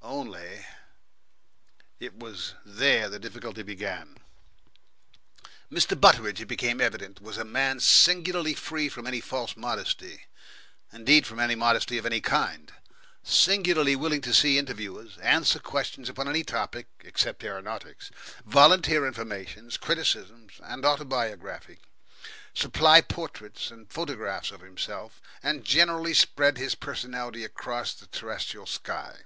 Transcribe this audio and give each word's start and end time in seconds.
Only 0.00 0.66
It 2.00 2.14
was 2.16 2.54
there 2.64 3.08
the 3.10 3.18
difficulty 3.18 3.62
began. 3.62 4.18
Mr. 5.70 5.98
Butteridge, 5.98 6.40
it 6.40 6.46
became 6.46 6.80
evident, 6.80 7.20
was 7.20 7.36
a 7.38 7.44
man 7.44 7.78
singularly 7.80 8.54
free 8.54 8.88
from 8.88 9.06
any 9.06 9.20
false 9.20 9.54
modesty 9.54 10.26
indeed, 10.92 11.26
from 11.26 11.40
any 11.40 11.54
modesty 11.54 11.98
of 11.98 12.06
any 12.06 12.20
kind 12.22 12.72
singularly 13.22 13.94
willing 13.94 14.22
to 14.22 14.32
see 14.32 14.58
interviewers, 14.58 15.18
answer 15.18 15.58
questions 15.58 16.08
upon 16.08 16.26
any 16.26 16.42
topic 16.44 16.86
except 17.00 17.44
aeronautics, 17.44 18.10
volunteer 18.46 19.06
opinions, 19.06 19.76
criticisms, 19.76 20.54
and 20.62 20.86
autobiography, 20.86 21.78
supply 22.54 23.00
portraits 23.02 23.70
and 23.70 23.92
photographs 23.92 24.50
of 24.50 24.60
himself, 24.62 25.20
and 25.42 25.64
generally 25.64 26.14
spread 26.14 26.56
his 26.56 26.74
personality 26.74 27.44
across 27.44 27.92
the 27.92 28.06
terrestrial 28.06 28.66
sky. 28.66 29.20